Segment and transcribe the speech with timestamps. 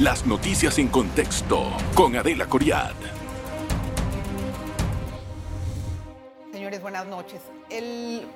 [0.00, 2.94] Las noticias en contexto con Adela Coriad.
[6.50, 7.42] Señores, buenas noches.
[7.68, 8.26] El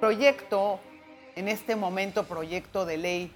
[0.00, 0.80] proyecto,
[1.36, 3.32] en este momento proyecto de ley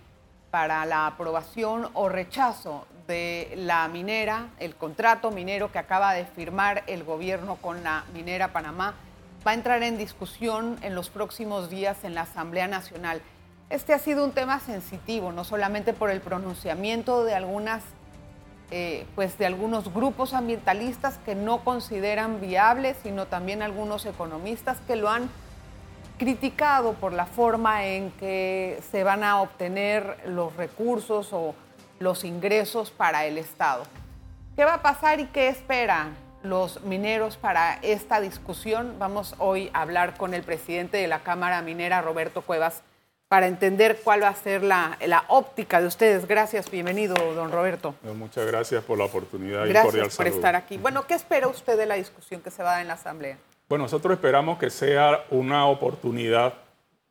[0.51, 6.85] para la aprobación o rechazo de la minera, el contrato minero que acaba de firmar
[6.87, 8.95] el gobierno con la minera Panamá,
[9.47, 13.21] va a entrar en discusión en los próximos días en la Asamblea Nacional.
[13.71, 17.83] Este ha sido un tema sensitivo, no solamente por el pronunciamiento de algunas,
[18.71, 24.97] eh, pues de algunos grupos ambientalistas que no consideran viable, sino también algunos economistas que
[24.97, 25.31] lo han
[26.19, 31.55] criticado por la forma en que se van a obtener los recursos o
[31.99, 33.83] los ingresos para el Estado.
[34.55, 38.97] ¿Qué va a pasar y qué esperan los mineros para esta discusión?
[38.99, 42.83] Vamos hoy a hablar con el presidente de la Cámara Minera, Roberto Cuevas,
[43.29, 44.97] para entender cuál va a ser la,
[45.29, 46.27] óptica de ustedes.
[46.27, 47.95] Gracias, bienvenido, don Roberto.
[48.17, 50.77] Muchas gracias por la oportunidad gracias y cordial por estar aquí.
[50.77, 53.39] Bueno, ¿qué espera usted de la discusión que se va a dar en la Asamblea?
[53.69, 56.55] Bueno, nosotros esperamos que sea una oportunidad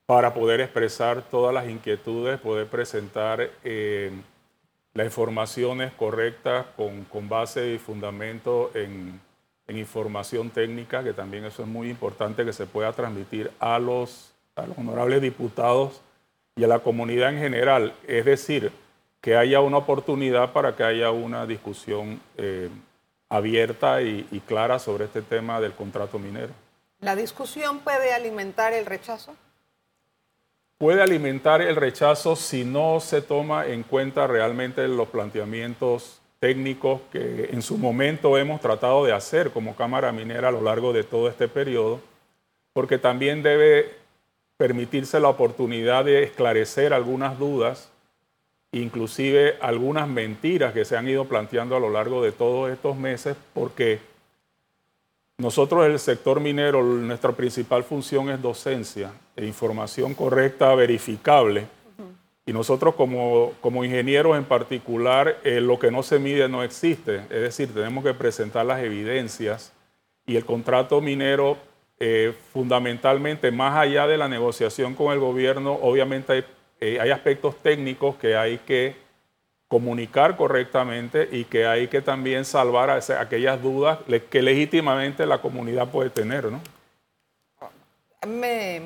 [0.05, 4.11] para poder expresar todas las inquietudes, poder presentar eh,
[4.93, 9.19] las informaciones correctas con, con, base y fundamento en,
[9.67, 14.33] en, información técnica, que también eso es muy importante que se pueda transmitir a los,
[14.55, 16.01] a los honorables diputados
[16.55, 17.93] y a la comunidad en general.
[18.07, 18.71] Es decir,
[19.21, 22.69] que haya una oportunidad para que haya una discusión eh,
[23.29, 26.53] abierta y, clara sobre este tema del contrato minero.
[26.99, 29.35] ¿La discusión puede alimentar el rechazo?
[30.77, 37.49] Puede alimentar el rechazo si no se toma en cuenta realmente los planteamientos técnicos que
[37.51, 41.29] en su momento hemos tratado de hacer como Cámara Minera a lo largo de todo
[41.29, 42.01] este periodo,
[42.73, 44.02] porque también debe
[44.57, 47.89] permitirse la oportunidad de esclarecer algunas dudas
[48.73, 53.37] inclusive algunas mentiras que se han ido planteando a lo largo de todos estos meses,
[53.53, 53.99] porque
[55.37, 61.67] nosotros el sector minero, nuestra principal función es docencia e información correcta, verificable.
[62.45, 67.17] Y nosotros como, como ingenieros en particular, eh, lo que no se mide no existe.
[67.29, 69.71] Es decir, tenemos que presentar las evidencias
[70.25, 71.57] y el contrato minero,
[71.99, 76.45] eh, fundamentalmente, más allá de la negociación con el gobierno, obviamente hay
[76.85, 78.93] eh, hay aspectos técnicos que hay que
[79.69, 83.99] comunicar correctamente y que hay que también salvar a aquellas dudas
[84.29, 86.59] que legítimamente la comunidad puede tener, ¿no?
[88.27, 88.81] Me,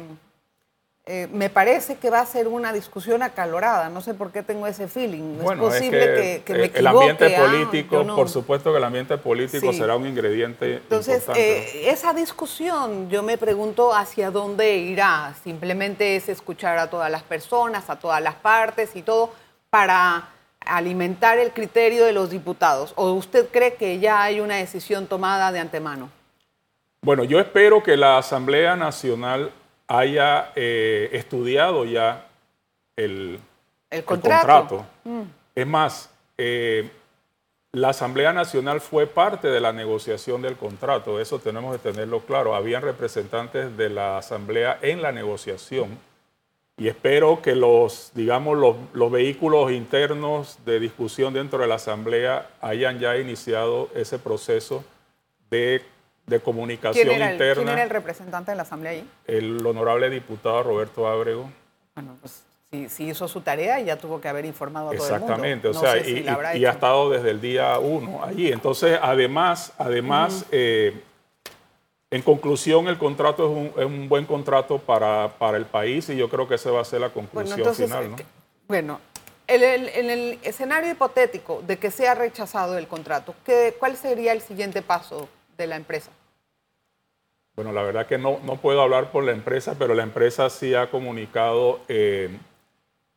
[1.10, 4.68] eh, me parece que va a ser una discusión acalorada, no sé por qué tengo
[4.68, 5.38] ese feeling.
[5.42, 9.18] Bueno, es posible que, me equivoque, El ambiente ah, político, por supuesto que el ambiente
[9.18, 15.34] político será un ingrediente Entonces, eh, esa discusión, yo me pregunto hacia dónde irá.
[15.44, 19.32] Simplemente es escuchar a todas las personas, a todas las partes y todo,
[19.70, 20.30] para
[20.68, 22.94] alimentar el criterio de los diputados?
[22.96, 26.10] ¿O usted cree que ya hay una decisión tomada de antemano?
[27.02, 29.52] Bueno, yo espero que la Asamblea Nacional
[29.88, 32.28] haya eh, estudiado ya
[32.96, 33.40] el,
[34.06, 34.86] contrato.
[35.04, 35.22] Mm.
[35.56, 36.90] Es más, eh,
[37.72, 42.56] la Asamblea Nacional fue parte de la negociación del contrato, eso tenemos que tenerlo claro.
[42.56, 45.98] Habían representantes de la Asamblea en la negociación
[46.80, 48.56] y espero que los, digamos,
[48.94, 54.84] los, vehículos internos de discusión dentro de la Asamblea hayan ya iniciado ese proceso
[55.50, 55.82] de,
[56.42, 57.54] comunicación interna.
[57.56, 59.10] ¿Quién era el representante de la Asamblea ahí?
[59.26, 61.50] El honorable diputado Roberto Ábrego.
[61.96, 62.44] Bueno, pues
[62.90, 65.26] si, hizo su tarea ya tuvo que haber informado a todo el mundo.
[65.26, 65.98] Exactamente, o sea,
[66.56, 68.52] y, ha estado desde el día uno allí.
[68.52, 70.46] Entonces, además, además
[72.10, 76.56] en conclusión, el contrato es un, buen contrato para, el país y yo creo que
[76.56, 78.12] esa va a ser la conclusión final.
[78.12, 78.18] ¿no?
[78.18, 78.26] Eh,
[78.68, 79.02] bueno,
[79.48, 84.82] en el, escenario hipotético de que sea rechazado el contrato, ¿qué, ¿cuál sería el siguiente
[84.82, 85.28] paso
[85.58, 86.12] de la empresa?
[87.58, 90.76] Bueno, la verdad que no, no puedo hablar por la empresa, pero la empresa sí
[90.76, 92.30] ha comunicado eh,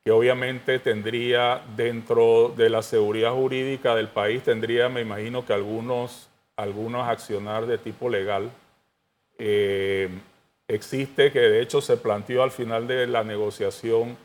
[0.03, 6.31] que obviamente tendría dentro de la seguridad jurídica del país, tendría, me imagino que algunos,
[6.57, 8.51] algunos accionar de tipo legal.
[9.37, 10.09] Eh,
[10.69, 14.17] existe, que de hecho se planteó al final de la negociación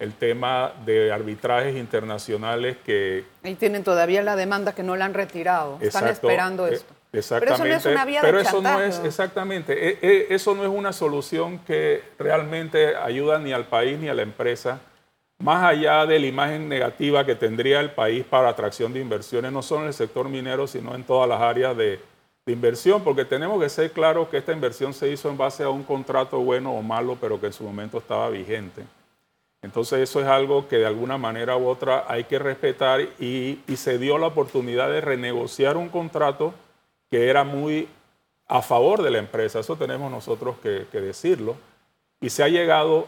[0.00, 3.24] el tema de arbitrajes internacionales que...
[3.44, 6.92] Y tienen todavía la demanda que no la han retirado, están esperando eh, esto.
[7.12, 7.62] Exactamente.
[7.62, 10.68] Pero eso no es una vía Pero eso no es, exactamente, eh, eso no es
[10.68, 14.80] una solución que realmente ayuda ni al país ni a la empresa,
[15.38, 19.62] más allá de la imagen negativa que tendría el país para atracción de inversiones, no
[19.62, 21.98] solo en el sector minero, sino en todas las áreas de,
[22.46, 25.70] de inversión, porque tenemos que ser claros que esta inversión se hizo en base a
[25.70, 28.82] un contrato bueno o malo, pero que en su momento estaba vigente.
[29.62, 33.98] Entonces eso es algo que de alguna manera u otra hay que respetar y, se
[33.98, 36.54] dio la oportunidad de renegociar un contrato
[37.10, 37.88] que era muy
[38.50, 41.56] a favor de la empresa, eso tenemos nosotros que, decirlo,
[42.20, 43.06] y se ha llegado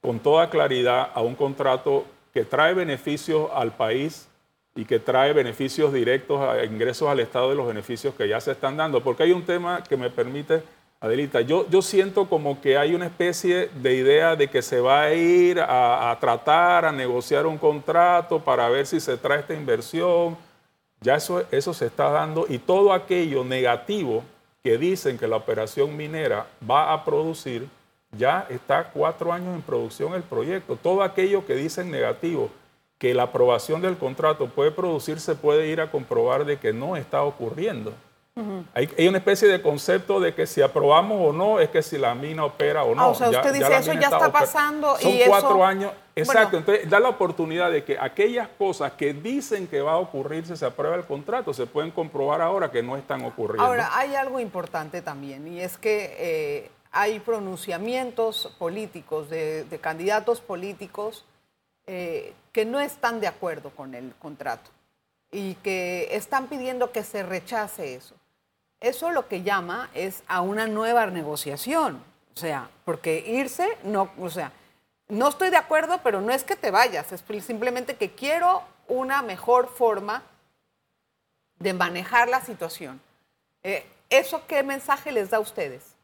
[0.00, 4.28] con toda claridad a un contrato que trae beneficios al país
[4.74, 8.52] y que trae beneficios directos, a ingresos al Estado de los beneficios que ya se
[8.52, 9.02] están dando.
[9.02, 10.62] Porque hay un tema que me permite,
[11.00, 15.02] Adelita, yo, yo siento como que hay una especie de idea de que se va
[15.02, 20.36] a ir a, tratar, a negociar un contrato para ver si se trae esta inversión.
[21.00, 24.22] Ya eso, eso se está dando y todo aquello negativo
[24.62, 27.68] que dicen que la operación minera va a producir,
[28.12, 30.76] ya está cuatro años en producción el proyecto.
[30.76, 32.50] Todo aquello que dicen negativo,
[32.98, 36.96] que la aprobación del contrato puede producir, se puede ir a comprobar de que no
[36.96, 37.94] está ocurriendo.
[38.74, 42.14] Hay, una especie de concepto de que si aprobamos o no, es que si la
[42.14, 43.02] mina opera o no.
[43.02, 44.96] Ah, o sea, usted dice eso ya está, pasando.
[44.98, 45.92] Son cuatro años.
[46.14, 46.56] Exacto.
[46.56, 50.56] Entonces, da la oportunidad de que aquellas cosas que dicen que va a ocurrir si
[50.56, 53.64] se aprueba el contrato, se pueden comprobar ahora que no están ocurriendo.
[53.64, 61.24] Ahora, hay algo importante también, y es que eh, hay pronunciamientos políticos de, candidatos políticos
[61.86, 64.70] eh, que no están de acuerdo con el contrato
[65.30, 68.14] y que están pidiendo que se rechace eso.
[68.80, 72.02] Eso lo que llama es a una nueva negociación.
[72.34, 74.52] O sea, porque irse, no, o sea,
[75.08, 79.22] no estoy de acuerdo, pero no es que te vayas, es simplemente que quiero una
[79.22, 80.22] mejor forma
[81.58, 83.00] de manejar la situación.
[83.62, 85.94] Eh, ¿Eso qué mensaje les da a ustedes?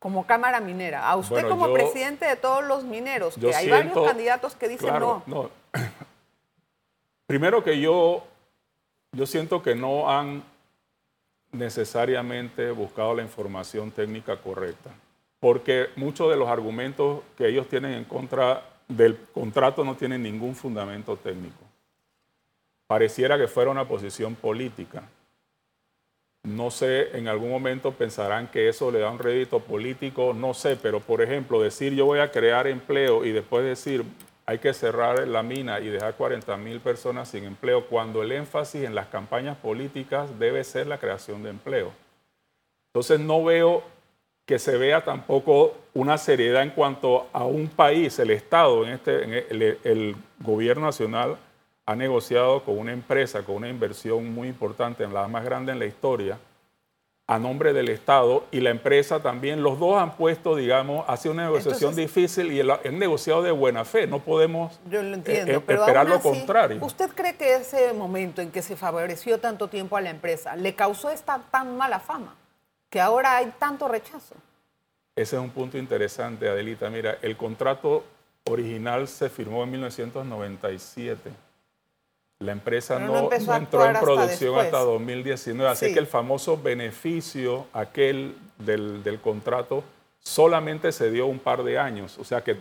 [0.00, 4.56] como Cámara Minera, a usted como presidente de todos los mineros, que hay varios candidatos
[4.56, 5.50] que dicen no.
[7.26, 8.24] Primero que yo,
[9.12, 10.42] yo siento que no han
[11.52, 14.90] necesariamente buscado la información técnica correcta,
[15.40, 20.54] porque muchos de los argumentos que ellos tienen en contra del contrato no tienen ningún
[20.54, 21.58] fundamento técnico.
[22.86, 25.02] Pareciera que fuera una posición política.
[26.42, 30.76] No sé, en algún momento pensarán que eso le da un rédito político, no sé,
[30.76, 34.04] pero por ejemplo, decir yo voy a crear empleo y después decir
[34.50, 38.82] hay que cerrar la mina y dejar 40 mil personas sin empleo, cuando el énfasis
[38.82, 41.92] en las campañas políticas debe ser la creación de empleo.
[42.88, 43.84] Entonces no veo
[44.44, 49.52] que se vea tampoco una seriedad en cuanto a un país, el Estado, en este,
[49.52, 51.36] el, el gobierno nacional
[51.86, 55.86] ha negociado con una empresa, con una inversión muy importante, la más grande en la
[55.86, 56.40] historia,
[57.30, 59.62] a nombre del Estado y la empresa también.
[59.62, 63.84] Los dos han puesto, digamos, ha sido una negociación difícil y han negociado de buena
[63.84, 64.08] fe.
[64.08, 66.84] No podemos yo lo entiendo, eh, pero esperar lo contrario.
[66.84, 70.74] ¿Usted cree que ese momento en que se favoreció tanto tiempo a la empresa le
[70.74, 72.34] causó esta tan mala fama?
[72.88, 74.34] Que ahora hay tanto rechazo.
[75.14, 76.90] Ese es un punto interesante, Adelita.
[76.90, 78.02] Mira, el contrato
[78.42, 81.30] original se firmó en 1997
[82.40, 89.20] la empresa no, entró en producción hasta, 2019, así que el famoso beneficio aquel del,
[89.22, 89.84] contrato
[90.22, 92.18] solamente se dio un par de años.
[92.18, 92.56] O sea que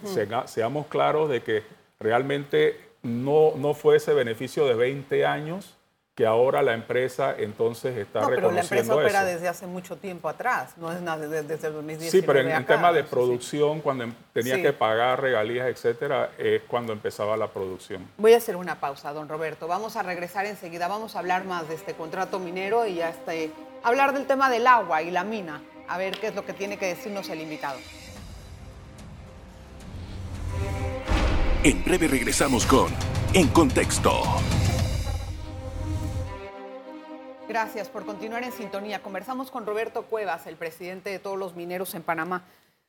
[0.48, 1.64] seamos claros de que
[1.98, 5.78] realmente no, no fue ese beneficio de 20 años
[6.20, 10.28] que ahora la empresa entonces está no, pero la empresa opera desde hace mucho tiempo
[10.28, 14.04] atrás, no es nada desde, el 2019 Sí, pero en, en tema de producción, cuando
[14.04, 18.06] em, tenía que pagar regalías, etcétera, es cuando empezaba la producción.
[18.18, 19.70] Voy a hacer una pausa, don Roberto.
[19.70, 23.32] Vamos a regresar enseguida, vamos a hablar más de este contrato minero y hasta
[23.82, 26.76] hablar del tema del agua y la mina, a ver qué es lo que tiene
[26.76, 27.80] que decirnos el invitado.
[31.64, 32.92] En breve regresamos con
[33.34, 34.22] En Contexto.
[37.50, 39.02] Gracias por continuar en sintonía.
[39.02, 42.44] Conversamos con Roberto Cuevas, el presidente de todos los mineros en Panamá.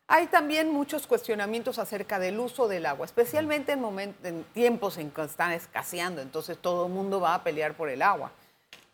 [0.07, 5.23] Hay también muchos cuestionamientos acerca del uso del agua, especialmente en, en tiempos en que
[5.23, 8.33] están escaseando, entonces todo el mundo va a pelear por el agua.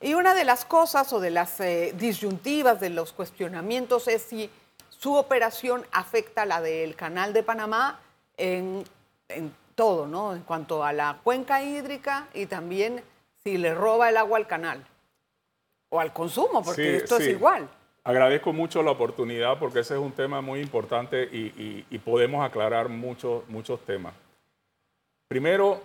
[0.00, 4.48] Y una de las cosas o de las eh, disyuntivas de los cuestionamientos es si
[4.88, 7.98] su operación afecta la del canal de Panamá
[8.36, 8.84] en,
[9.28, 10.32] en todo, ¿no?
[10.32, 13.02] En cuanto a la cuenca hídrica y también
[13.42, 14.86] si le roba el agua al canal
[15.88, 17.68] o al consumo, porque esto es igual.
[18.04, 23.48] Agradezco mucho la oportunidad porque ese es un tema muy importante y, podemos aclarar muchos,
[23.48, 24.14] muchos temas.
[25.26, 25.82] Primero,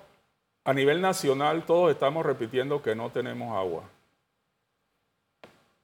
[0.64, 3.84] a nivel nacional todos estamos repitiendo que no tenemos agua.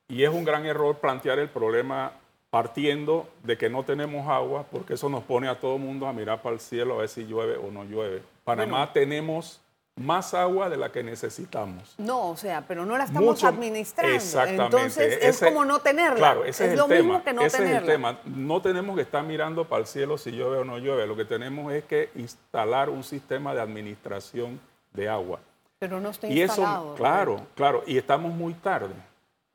[0.07, 2.13] Y es un gran error plantear el problema
[2.51, 6.13] partiendo de que no tenemos agua, porque eso nos pone a todo el mundo a
[6.13, 8.21] mirar para el cielo a ver si llueve o no llueve.
[8.43, 9.59] Panamá tenemos
[9.97, 11.95] más agua de la que necesitamos.
[11.97, 14.15] No, o sea, pero no la estamos Mucho- administrando.
[14.15, 14.63] Exactamente.
[14.65, 16.15] Entonces es Ese- como no tenerla.
[16.17, 17.01] Claro, ese es, el lo tema.
[17.01, 17.77] mismo que no ese tenerla.
[17.79, 18.19] es el tema.
[18.25, 21.07] No tenemos que estar mirando para el cielo si llueve o no llueve.
[21.07, 24.59] Lo que tenemos es que instalar un sistema de administración
[24.93, 25.39] de agua.
[25.79, 28.93] Pero no está Y eso, claro, claro, y estamos muy tarde.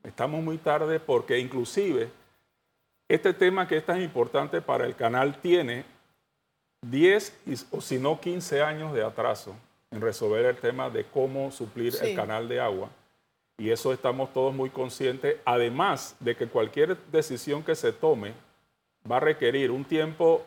[0.03, 2.09] Estamos muy tarde porque inclusive
[3.07, 5.85] este tema que es tan importante para el canal tiene
[6.81, 9.53] 10 y- o si no 15 años de atraso
[9.93, 12.07] en resolver el tema de cómo suplir Sí.
[12.07, 12.89] el canal de agua.
[13.57, 18.33] Y eso estamos todos muy conscientes, además de que cualquier decisión que se tome
[19.09, 20.43] va a requerir un tiempo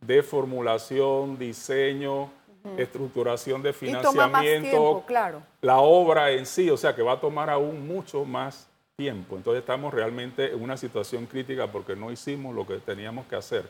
[0.00, 2.30] de formulación, diseño,
[2.76, 5.42] estructuración de Y toma más financiamiento, tiempo, claro.
[5.62, 9.36] la obra en sí, o sea que va a tomar aún mucho más tiempo.
[9.36, 13.64] Entonces estamos realmente en una situación crítica porque no hicimos lo que teníamos que hacer.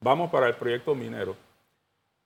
[0.00, 1.36] Vamos para el proyecto minero.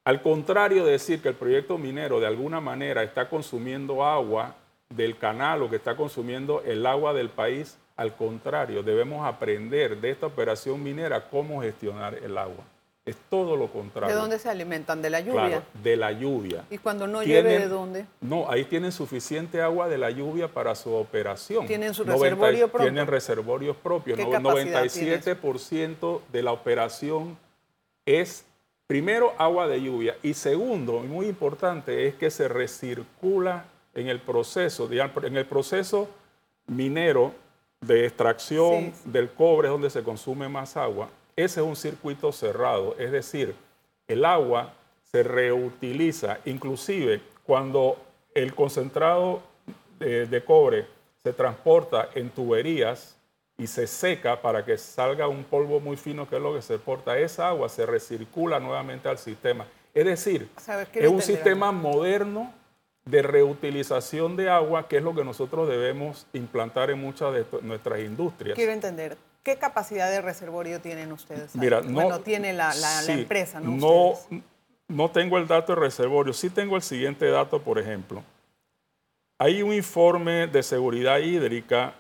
[0.04, 4.56] Al contrario de decir que el proyecto minero de alguna manera está consumiendo agua
[4.90, 10.10] del canal o que está consumiendo el agua del país, al contrario, debemos aprender de
[10.10, 12.64] esta operación minera cómo gestionar el agua.
[13.04, 14.14] Es todo lo contrario.
[14.14, 15.02] ¿De dónde se alimentan?
[15.02, 15.46] ¿De la lluvia?
[15.46, 16.64] Claro, de la lluvia.
[16.70, 18.06] ¿Y cuando no llueve, de dónde?
[18.20, 21.66] No, ahí tienen suficiente agua de la lluvia para su operación.
[21.66, 22.86] ¿Tienen su 90 reservorio propio?
[22.86, 24.16] Tienen reservorios propios.
[24.16, 27.36] ¿Qué No- capacidad 97% de la operación
[28.06, 28.44] es,
[28.86, 30.16] primero, agua de lluvia.
[30.22, 36.08] Y segundo, y muy importante, es que se recircula en el proceso, en el proceso
[36.66, 37.32] minero
[37.80, 39.10] de extracción Sí.
[39.10, 41.08] del cobre, es donde se consume más agua.
[41.36, 43.54] Ese es un circuito cerrado, es decir,
[44.06, 44.72] el agua
[45.10, 47.96] se reutiliza, inclusive cuando
[48.34, 49.42] el concentrado
[49.98, 50.86] de, de cobre
[51.22, 53.16] se transporta en tuberías
[53.62, 56.78] y se seca para que salga un polvo muy fino, que es lo que se
[56.80, 59.66] porta, esa agua se recircula nuevamente al sistema.
[59.94, 60.48] Es decir,
[60.94, 62.52] es un sistema moderno
[63.04, 68.00] de reutilización de agua, que es lo que nosotros debemos implantar en muchas de nuestras
[68.00, 68.56] industrias.
[68.56, 69.16] Quiero entender.
[69.44, 71.54] ¿Qué capacidad de reservorio tienen ustedes?
[71.54, 73.70] Mira, no, bueno, tiene la, la- la sí, empresa, ¿no?
[73.72, 74.12] No,
[74.88, 76.32] no tengo el dato de reservorio.
[76.32, 78.22] Sí tengo el siguiente dato, por ejemplo.
[79.38, 81.94] Hay un informe de seguridad hídrica,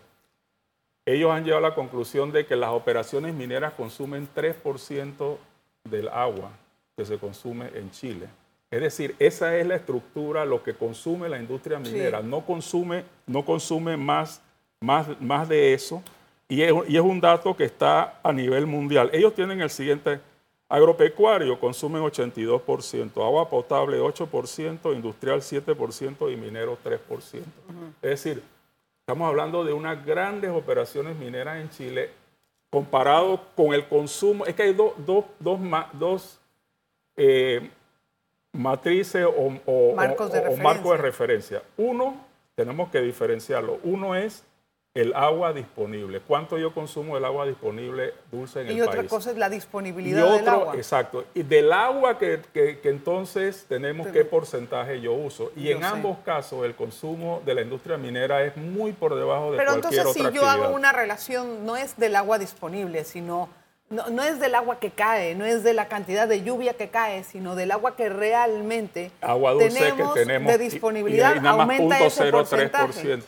[1.04, 5.36] Ellos han llegado a la conclusión de que las operaciones mineras consumen 3%
[5.84, 6.52] del agua
[6.96, 8.28] que se consume en Chile.
[8.70, 12.22] Es decir, esa es la estructura, lo que consume la industria minera.
[12.22, 14.40] No consume, no consume más,
[14.80, 16.02] más, más de eso.
[16.48, 19.10] Y es, y es un dato que está a nivel mundial.
[19.12, 20.20] Ellos tienen el siguiente,
[20.70, 26.98] agropecuario consumen 82%, agua potable 8%, industrial 7% y minero 3%.
[28.00, 28.42] Es decir,
[29.00, 32.10] estamos hablando de unas grandes operaciones mineras en Chile
[32.70, 34.46] comparado con el consumo.
[34.46, 35.58] Es que hay do- do- dos,
[35.94, 36.40] dos
[37.16, 37.68] eh,
[38.52, 41.62] matrices o, o- Marcos de o- marcos de referencia.
[41.76, 42.14] Uno,
[42.54, 43.80] tenemos que diferenciarlo.
[43.82, 44.44] Uno es
[44.92, 46.20] el agua disponible.
[46.20, 49.08] ¿Cuánto yo consumo del agua disponible dulce en y el otra país?
[49.08, 50.74] cosa es la y disponibilidad otro, del agua.
[50.76, 51.24] exacto.
[51.32, 55.52] Y del agua que, que- que entonces tenemos qué porcentaje yo uso.
[55.54, 55.84] Y Yo en sé.
[55.86, 60.00] ambos casos el consumo de la industria minera es muy por debajo de Pero cualquier
[60.00, 63.48] entonces si otra yo hago una relación, no es del agua disponible, sino
[63.90, 66.88] no, no es del agua que cae, no es de la cantidad de lluvia que
[66.88, 71.38] cae, sino del agua que realmente agua dulce tenemos, que tenemos de y- disponibilidad, y,
[71.38, 72.32] y nada más aumenta ese 0.03%.
[72.32, 73.18] porcentaje.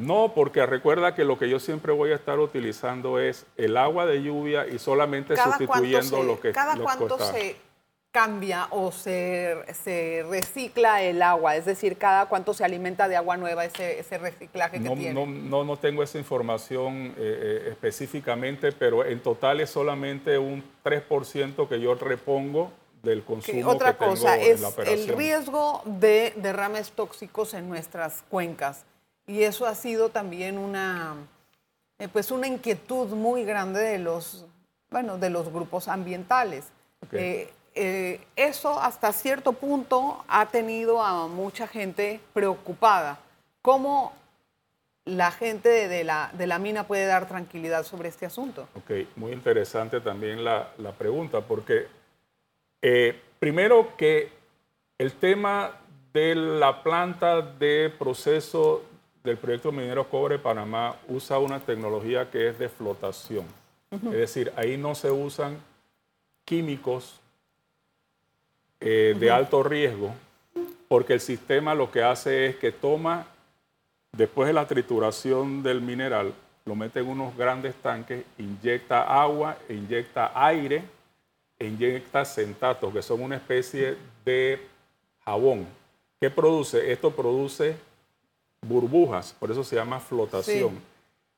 [0.00, 4.06] No, porque recuerda que lo que yo siempre voy a estar utilizando es el agua
[4.06, 7.56] de lluvia y solamente sustituyendo lo que ¿Cada cuánto se
[8.10, 11.56] cambia o se, se, recicla el agua?
[11.56, 15.12] Es decir, ¿cada cuánto se alimenta de agua nueva ese, ese reciclaje que tiene?
[15.12, 20.64] No, no, no, tengo esa información eh, eh, específicamente, pero en total es solamente un
[20.82, 26.34] 3% que yo repongo del consumo otra que cosa tengo es en el riesgo de
[26.36, 28.84] derrames tóxicos en nuestras cuencas
[29.30, 31.14] y eso ha sido también una
[31.98, 34.46] eh, pues una inquietud muy grande de los
[34.90, 36.72] bueno de los grupos ambientales
[37.74, 43.20] eh, eso hasta cierto punto ha tenido a mucha gente preocupada.
[43.62, 44.12] ¿Cómo
[45.04, 48.68] la gente de la, de la mina puede dar tranquilidad sobre este asunto?
[48.74, 51.86] Ok, muy interesante también la, la pregunta, porque
[52.82, 54.32] eh, primero que
[54.98, 55.80] el tema
[56.12, 58.82] de la planta de proceso
[59.22, 63.44] del proyecto minero Cobre Panamá usa una tecnología que es de flotación.
[63.90, 65.58] Es decir, ahí no se usan
[66.44, 67.20] químicos
[68.78, 70.14] eh, de alto riesgo,
[70.88, 73.26] porque el sistema lo que hace es que toma,
[74.12, 76.32] después de la trituración del mineral,
[76.64, 80.84] lo mete en unos grandes tanques, inyecta agua, inyecta aire,
[81.58, 84.66] e inyecta centatos, que son una especie de
[85.24, 85.66] jabón.
[86.20, 86.90] ¿Qué produce?
[86.90, 87.76] Esto produce
[88.62, 90.80] burbujas, por eso se llama flotación.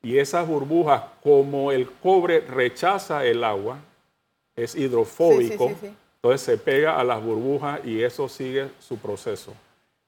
[0.02, 3.79] Y esas burbujas, como el cobre rechaza el agua,
[4.57, 5.73] es hidrofóbico,
[6.17, 9.55] entonces se pega a las burbujas y eso sigue su proceso.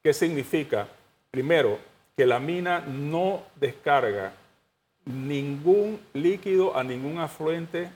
[0.03, 0.89] ¿Qué significa?
[1.31, 1.79] Primero,
[2.17, 4.33] que la mina no descarga
[5.05, 7.91] ningún líquido a ningún afluente,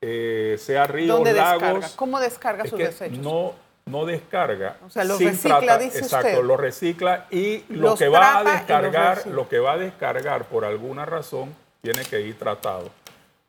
[0.00, 1.62] eh, sea río, ¿Dónde lagos.
[1.62, 1.90] Descarga?
[1.96, 3.18] ¿Cómo descarga sus desechos?
[3.18, 3.54] No,
[3.88, 4.76] no descarga.
[4.86, 9.48] O sea, los recicla, dice Exacto, lo recicla y lo que va a descargar, lo
[9.48, 12.90] que va a descargar por alguna razón tiene que ir tratado.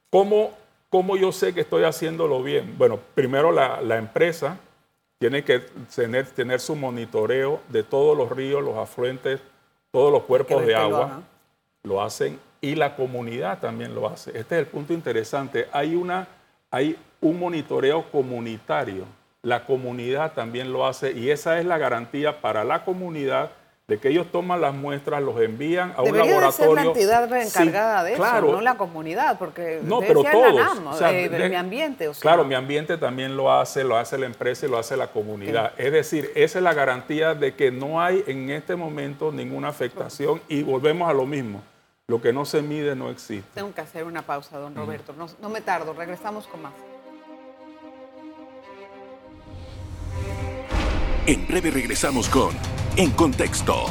[0.10, 0.54] ¿Cómo
[0.90, 2.76] ¿Cómo yo sé que estoy haciéndolo bien?
[2.78, 4.58] Bueno, primero la, empresa
[5.20, 5.60] tiene que
[5.94, 9.40] tener, tener, su monitoreo de todos los ríos, los afluentes,
[9.92, 11.22] todos los cuerpos de agua.
[11.84, 14.32] Lo, hacen y la comunidad también lo hace.
[14.32, 15.68] Este es el punto interesante.
[15.72, 16.28] Hay, una,
[16.72, 19.06] hay un monitoreo comunitario.
[19.42, 23.52] La comunidad también lo hace y esa es la garantía para la comunidad
[23.90, 26.46] de que ellos toman las muestras, los envían a un laboratorio.
[26.46, 31.12] De ser la entidad encargada de eso, no la comunidad, porque no, pero todos, la
[31.12, 32.08] eh, mi ambiente.
[32.20, 35.74] claro, mi ambiente también lo hace, lo hace la empresa y lo hace la comunidad.
[35.78, 40.40] Es decir, esa es la garantía de que no hay en este momento ninguna afectación
[40.48, 41.62] y volvemos a lo mismo.
[42.08, 43.50] Lo que no se mide no existe.
[43.56, 45.14] Tengo que hacer una pausa, don Roberto.
[45.14, 46.74] no, no me tardo, regresamos con más.
[51.30, 52.50] En breve regresamos con
[52.98, 53.86] En Contexto.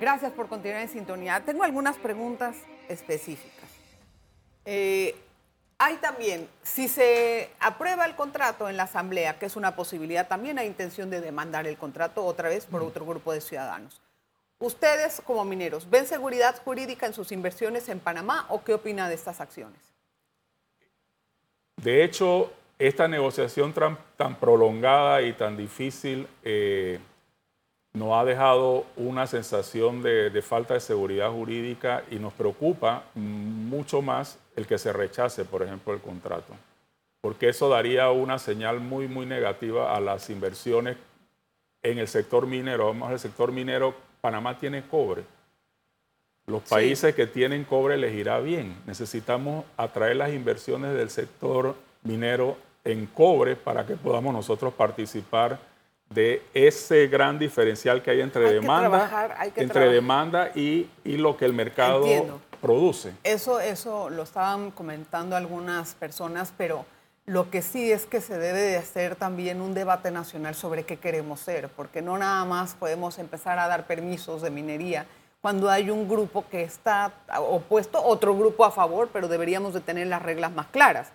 [0.00, 1.42] Gracias por continuar en sintonía.
[1.44, 2.56] Tengo algunas preguntas
[2.88, 3.68] específicas.
[4.64, 5.14] Eh,
[5.76, 10.58] hay también, si se aprueba el contrato en la Asamblea, que es una posibilidad, también
[10.58, 14.00] hay intención de demandar el contrato otra vez por otro grupo de ciudadanos.
[14.60, 19.14] ¿Ustedes como mineros ven seguridad jurídica en sus inversiones en Panamá o qué opina de
[19.16, 19.92] estas acciones?
[21.76, 26.98] De hecho, esta negociación tan, prolongada y tan difícil eh,
[27.94, 34.38] nos ha dejado una sensación de, falta de seguridad jurídica y nos preocupa mucho más
[34.54, 36.54] el que se rechace, por ejemplo, el contrato,
[37.22, 40.98] porque eso daría una señal muy, muy negativa a las inversiones
[41.82, 42.88] en el sector minero.
[42.88, 45.24] Vamos al sector minero, Panamá tiene cobre.
[46.46, 48.76] Los países que tienen cobre les irá bien.
[48.86, 51.74] Necesitamos atraer las inversiones del sector
[52.06, 55.58] minero en cobre para que podamos nosotros participar
[56.10, 62.06] de ese gran diferencial que hay entre demanda, entre demanda y, lo que el mercado
[62.60, 63.12] produce.
[63.24, 66.86] Eso, eso lo estaban comentando algunas personas, pero
[67.26, 70.96] lo que sí es que se debe de hacer también un debate nacional sobre qué
[70.96, 75.06] queremos ser, porque no nada más podemos empezar a dar permisos de minería
[75.40, 80.06] cuando hay un grupo que está opuesto, otro grupo a favor, pero deberíamos de tener
[80.06, 81.10] las reglas más claras.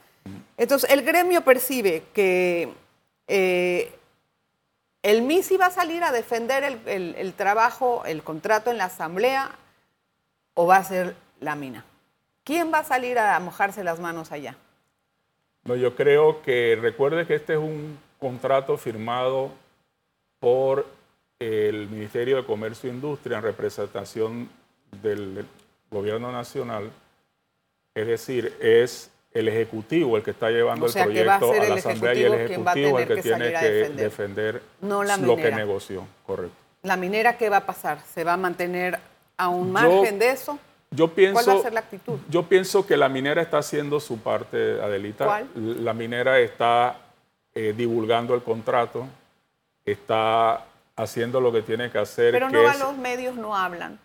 [0.61, 2.71] Entonces, el gremio percibe que
[3.27, 3.91] eh,
[5.01, 9.55] el MISI va a salir a defender el, trabajo, el contrato en la asamblea,
[10.53, 11.83] o va a ser la mina.
[12.43, 14.55] ¿Quién va a salir a mojarse las manos allá?
[15.63, 19.49] No, yo creo que recuerde que este es un contrato firmado
[20.39, 20.85] por
[21.39, 24.49] el Ministerio de Comercio e Industria en representación
[25.01, 25.43] del
[25.89, 26.91] gobierno nacional.
[27.95, 32.23] Es decir, es el Ejecutivo el que está llevando el proyecto a la Asamblea y
[32.23, 36.55] el Ejecutivo el que, tiene que defender, lo que negoció, correcto.
[36.83, 37.99] ¿La minera qué va a pasar?
[38.13, 38.99] ¿Se va a mantener
[39.37, 40.57] a un margen de eso?
[40.89, 42.19] Yo pienso, ¿Cuál va a ser la actitud?
[42.29, 45.25] Yo pienso que la minera está haciendo su parte, Adelita.
[45.25, 45.47] ¿Cuál?
[45.85, 46.97] La minera está
[47.53, 49.07] eh, divulgando el contrato,
[49.85, 50.65] está
[50.97, 52.31] haciendo lo que tiene que hacer.
[52.33, 53.99] Pero que no a es- los medios no hablan.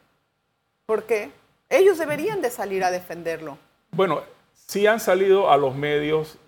[0.84, 1.32] ¿Por qué?
[1.68, 3.58] Ellos deberían de salir a defenderlo.
[3.90, 4.22] Bueno,
[4.66, 6.38] sí han salido a los medios,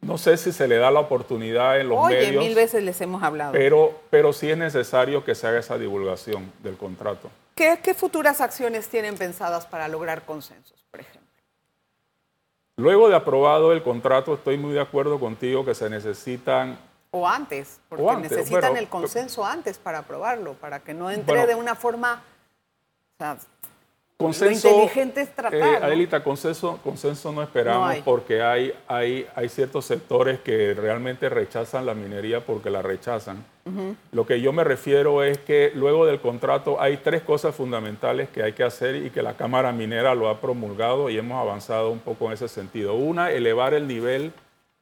[0.00, 3.00] no sé si se le da la oportunidad en los Oye, medios, mil veces les
[3.00, 3.52] hemos hablado.
[3.52, 7.30] pero, pero sí es necesario que se haga esa divulgación del contrato.
[7.54, 11.22] ¿Qué, qué futuras acciones tienen pensadas para lograr consensos, por ejemplo?
[12.76, 16.78] Luego de aprobado el contrato, estoy muy de acuerdo contigo que se necesitan
[17.10, 21.10] O antes, porque O antes, necesitan bueno, el consenso antes para aprobarlo, para que no
[21.10, 21.46] entre Bueno.
[21.46, 22.22] de una forma...
[23.14, 23.38] o sea,
[24.16, 24.68] consenso.
[24.70, 25.86] Lo inteligente es tratar, eh, ¿no?
[25.86, 28.02] Adelita, consenso, consenso no esperamos No hay.
[28.02, 33.44] porque hay, hay, hay ciertos sectores que realmente rechazan la minería porque la rechazan.
[34.12, 38.44] Lo que yo me refiero es que luego del contrato hay tres cosas fundamentales que
[38.44, 41.98] hay que hacer y que la Cámara Minera lo ha promulgado y hemos avanzado un
[41.98, 42.94] poco en ese sentido.
[42.94, 44.32] Una, elevar el nivel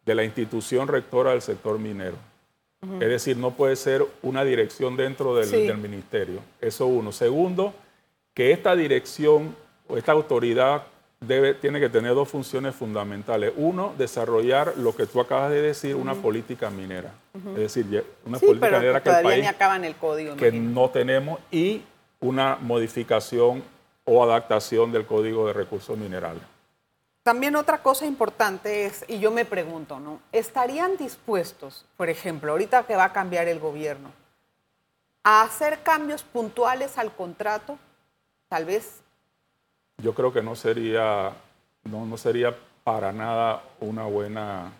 [0.04, 2.16] de la institución rectora del sector minero.
[3.00, 5.66] Es decir, no puede ser una dirección dentro del, Sí.
[5.66, 6.40] del ministerio.
[6.60, 7.10] Eso uno.
[7.12, 7.72] Segundo,
[8.34, 9.56] que esta dirección
[9.88, 10.82] o esta autoridad
[11.20, 13.52] debe, tiene que tener dos funciones fundamentales.
[13.56, 17.12] Uno, desarrollar lo que tú acabas de decir, una política minera.
[17.34, 20.36] Es decir, una sí, política pero minera que el todavía país ni acaban el código.
[20.36, 20.80] que imagino.
[20.80, 21.82] no tenemos y
[22.20, 23.62] una modificación
[24.04, 26.42] o adaptación del Código de Recursos Minerales.
[27.22, 30.20] También otra cosa importante es, y yo me pregunto, ¿no?
[30.30, 34.10] ¿Estarían dispuestos, por ejemplo, ahorita que va a cambiar el gobierno,
[35.22, 37.78] a hacer cambios puntuales al contrato?
[38.54, 39.00] Tal vez,
[39.98, 41.32] Yo creo que no sería,
[41.82, 44.70] no, no sería para nada una buena,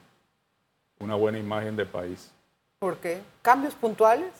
[1.01, 2.31] una buena imagen de país.
[2.79, 3.21] ¿por qué?
[3.43, 4.31] ¿Cambios puntuales?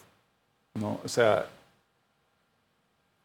[0.75, 1.01] ¿no?
[1.05, 1.47] O sea,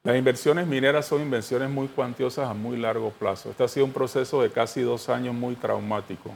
[0.02, 3.52] las inversiones mineras son inversiones muy cuantiosas a muy largo plazo.
[3.52, 6.32] Este ha sido un proceso de casi dos años muy traumático.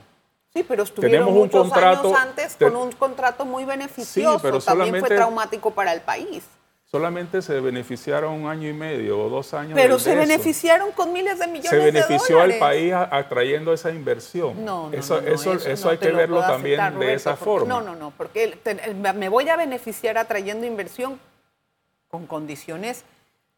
[0.54, 4.40] Sí, pero estuvieron Tenemos un muchos contrato- años antes te- con un contrato muy beneficioso.
[4.40, 6.44] pero También fue traumático para el país.
[6.98, 9.72] Solamente se beneficiaron un año y medio o dos años.
[9.74, 12.60] Pero de- se de beneficiaron con miles de millones Se benefició de al dólares.
[12.60, 14.64] país atrayendo esa inversión.
[14.64, 17.46] No, no, eso, no, no, eso, hay que lo verlo también aceptar, de esa porque-
[17.46, 17.68] forma.
[17.68, 21.20] No, no, no, porque el- me voy a beneficiar atrayendo inversión
[22.10, 23.06] con condiciones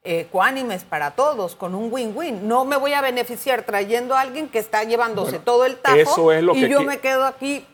[0.06, 2.48] ecuánimes para todos, con un win-win.
[2.48, 5.98] No me voy a beneficiar trayendo a alguien que está llevándose Bueno, todo el tajo
[5.98, 7.66] eso es lo y que yo me quedo aquí.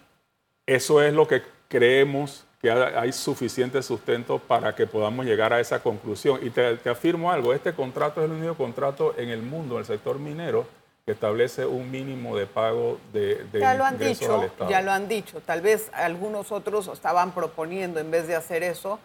[0.65, 5.59] Eso es lo que creemos que ha- hay suficiente sustento para que podamos llegar a
[5.59, 6.39] esa conclusión.
[6.43, 9.85] Y te, te afirmo algo, este contrato es el único contrato en el mundo, del
[9.85, 10.65] sector minero,
[11.05, 14.69] que establece un mínimo de pago de, de Ya lo han dicho, al Estado.
[14.69, 15.41] ya lo han dicho.
[15.43, 18.99] Tal vez algunos otros estaban proponiendo, en vez de hacer eso,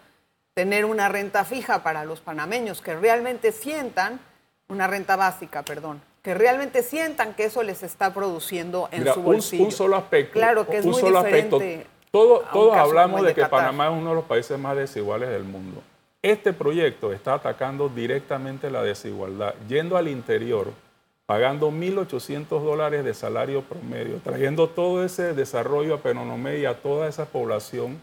[0.52, 4.20] tener una renta fija para los panameños que realmente sientan,
[4.68, 9.20] una renta básica, perdón, que realmente sientan que eso les está produciendo en Mira, su
[9.20, 9.64] un, bolsillo.
[9.64, 10.32] un solo aspecto.
[10.34, 11.56] Claro que es un muy solo diferente.
[11.56, 11.95] aspecto.
[12.10, 13.60] Todo- todos hablamos de de que Qatar.
[13.60, 15.82] Panamá es uno de los países más desiguales del mundo.
[16.22, 20.72] Este proyecto está atacando directamente la desigualdad, yendo al interior,
[21.26, 27.08] pagando 1.800 dólares de salario promedio, trayendo todo ese desarrollo a Penonomé y a toda
[27.08, 28.00] esa población.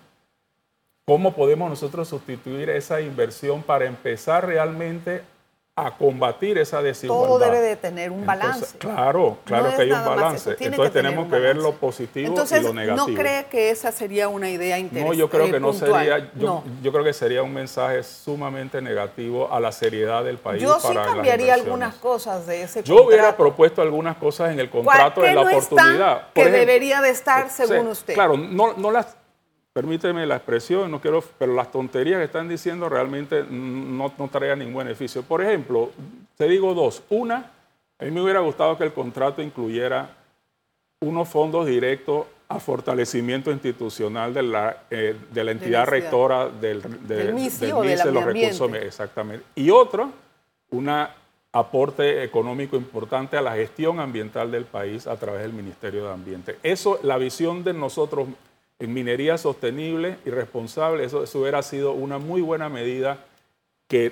[1.05, 5.21] ¿Cómo podemos nosotros sustituir esa inversión para empezar realmente
[5.75, 7.27] a combatir esa desigualdad?
[7.27, 8.77] Todo debe de tener un Entonces, balance.
[8.77, 10.49] claro, claro No que hay un balance.
[10.59, 13.07] Entonces que tenemos que ver lo positivo Entonces, y lo negativo.
[13.07, 15.15] ¿no cree que esa sería una idea interesante?
[15.17, 16.63] No, yo creo que no sería, yo, no.
[16.83, 20.61] yo creo que sería un mensaje sumamente negativo a la seriedad del país.
[20.61, 23.37] Yo sí para las cambiaría algunas cosas de ese Yo hubiera contrato.
[23.43, 26.27] propuesto algunas cosas en el ¿Cuál contrato de la no oportunidad.
[26.35, 28.13] que ejemplo, debería de estar o según usted?
[28.13, 29.07] Claro, no, no las,
[29.73, 34.59] permíteme la expresión, no quiero, pero las tonterías que están diciendo realmente no, no traían
[34.59, 35.23] ningún beneficio.
[35.23, 35.89] Por ejemplo,
[36.37, 37.01] te digo dos.
[37.09, 37.51] Una,
[37.97, 40.09] a mí me hubiera gustado que el contrato incluyera
[41.01, 47.15] unos fondos directos a fortalecimiento institucional de la, eh, de la entidad rectora del, de,
[47.15, 49.45] Del MISI del o del MISI de los recursos exactamente.
[49.55, 50.11] Y otro,
[50.69, 50.89] un
[51.51, 56.57] aporte económico importante a la gestión ambiental del país a través del Ministerio de Ambiente.
[56.61, 58.27] Eso, la visión de nosotros
[58.85, 63.17] en minería sostenible y responsable, eso, eso hubiera sido una muy buena medida
[63.87, 64.11] que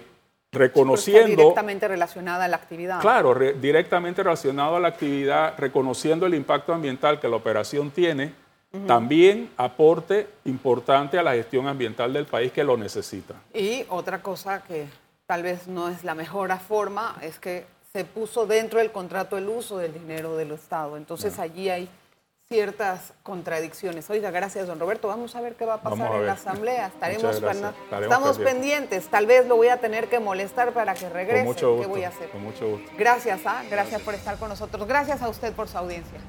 [0.52, 1.28] reconociendo...
[1.28, 3.00] directamente relacionada a la actividad.
[3.02, 8.34] Claro, re- directamente relacionado a la actividad, reconociendo el impacto ambiental que la operación tiene,
[8.88, 13.36] también aporte importante a la gestión ambiental del país que lo necesita.
[13.54, 14.88] Y otra cosa que
[15.26, 19.50] tal vez no es la mejor forma es que se puso dentro del contrato el
[19.50, 20.96] uso del dinero del Estado.
[20.96, 21.90] Entonces allí hay
[22.52, 24.10] ciertas contradicciones.
[24.10, 25.08] Oiga, gracias, don Roberto.
[25.08, 26.34] Vamos a ver qué va a pasar a en la.
[26.34, 26.88] Asamblea.
[26.88, 27.74] Estaremos, gracias.
[28.02, 28.54] estamos pendientes.
[28.54, 29.08] pendientes.
[29.08, 31.46] Tal vez lo voy a tener que molestar para que regrese.
[31.46, 31.82] Con mucho gusto.
[31.84, 32.30] ¿Qué voy a hacer?
[32.30, 32.92] Con mucho gusto.
[32.98, 33.64] Gracias, ¿ah?
[33.72, 34.86] gracias por estar con nosotros.
[34.86, 36.20] Gracias a usted por su audiencia.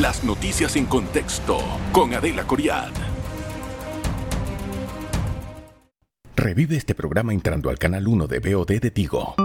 [0.00, 1.58] Las noticias en contexto
[1.92, 2.90] con Adela Coriad.
[6.34, 9.36] Revive este programa entrando al canal 1 de BOD de Tigo.